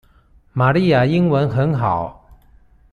[0.55, 2.25] 瑪麗亞英文很好